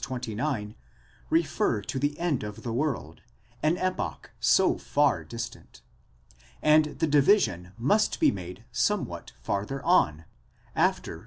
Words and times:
29, 0.03 0.73
refer 1.29 1.79
to 1.79 1.99
the 1.99 2.17
end 2.17 2.41
of 2.41 2.63
the 2.63 2.73
world, 2.73 3.21
an 3.61 3.77
epoch 3.77 4.31
so 4.39 4.75
far 4.75 5.23
distant; 5.23 5.83
and 6.59 6.97
the 6.97 7.05
division 7.05 7.71
must 7.77 8.19
be 8.19 8.31
made 8.31 8.65
somewhat 8.71 9.33
farther 9.43 9.79
on, 9.83 10.25
after 10.75 11.17
v. 11.19 11.19